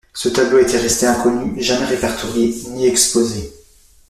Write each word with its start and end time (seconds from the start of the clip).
Ce 0.15 0.29
tableau 0.29 0.57
était 0.57 0.79
resté 0.79 1.05
inconnu, 1.05 1.61
jamais 1.61 1.85
répertorié, 1.85 2.55
ni 2.69 2.87
exposé. 2.87 3.53